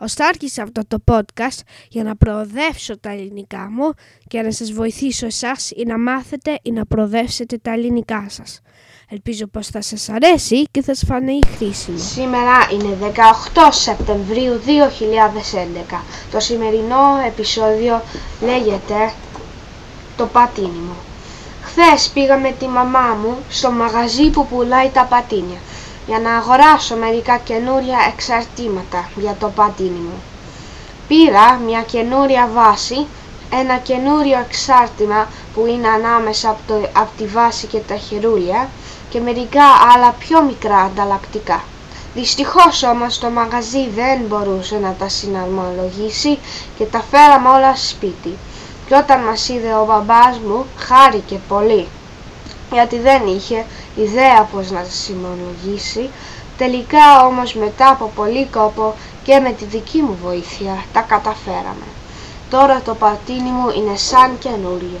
[0.00, 3.92] Ώστε άρχισα αυτό το podcast για να προοδεύσω τα ελληνικά μου
[4.28, 8.60] και να σας βοηθήσω εσάς ή να μάθετε ή να προοδεύσετε τα ελληνικά σας.
[9.10, 11.98] Ελπίζω πως θα σας αρέσει και θα σας φανεί χρήσιμο.
[11.98, 14.60] Σήμερα είναι 18 Σεπτεμβρίου
[15.90, 16.02] 2011.
[16.30, 18.02] Το σημερινό επεισόδιο
[18.40, 19.12] λέγεται
[20.16, 20.96] «Το πατίνι μου».
[21.62, 25.58] Χθες πήγα με τη μαμά μου στο μαγαζί που πουλάει τα πατίνια
[26.08, 30.22] για να αγοράσω μερικά καινούρια εξαρτήματα για το πατίνι μου.
[31.08, 33.06] Πήρα μια καινούρια βάση,
[33.52, 38.68] ένα καινούριο εξάρτημα που είναι ανάμεσα από, το, από τη βάση και τα χερούλια
[39.10, 41.62] και μερικά άλλα πιο μικρά ανταλλακτικά.
[42.14, 46.38] Δυστυχώς όμως το μαγαζί δεν μπορούσε να τα συναρμολογήσει
[46.78, 48.38] και τα φέραμε όλα σπίτι.
[48.88, 51.88] Και όταν μας είδε ο μπαμπάς μου χάρηκε πολύ
[52.72, 53.64] γιατί δεν είχε
[53.96, 56.10] ιδέα πως να τα συναρμολογήσει.
[56.58, 61.86] Τελικά όμως μετά από πολύ κόπο και με τη δική μου βοήθεια τα καταφέραμε.
[62.50, 65.00] Τώρα το πατίνι μου είναι σαν καινούριο.